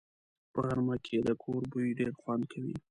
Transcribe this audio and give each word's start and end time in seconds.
په 0.53 0.59
غرمه 0.65 0.95
کې 1.05 1.17
د 1.27 1.29
کور 1.43 1.61
بوی 1.71 1.87
ډېر 1.99 2.13
خوند 2.19 2.43
کوي 2.51 2.75